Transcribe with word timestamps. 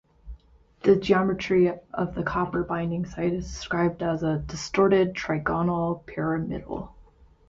The 0.81 0.95
geometry 0.95 1.71
of 1.93 2.15
the 2.15 2.23
copper 2.23 2.63
binding 2.63 3.05
site 3.05 3.33
is 3.33 3.45
described 3.45 4.01
as 4.01 4.23
a 4.23 4.39
'distorted 4.39 5.13
trigonal 5.13 6.03
pyramidal'. 6.07 6.91